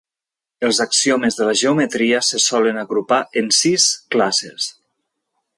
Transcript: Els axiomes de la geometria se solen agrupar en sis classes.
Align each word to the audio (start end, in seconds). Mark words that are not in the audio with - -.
Els 0.67 0.79
axiomes 0.85 1.37
de 1.41 1.49
la 1.49 1.53
geometria 1.61 2.23
se 2.29 2.41
solen 2.47 2.81
agrupar 2.85 3.23
en 3.43 3.55
sis 3.61 3.89
classes. 4.17 4.71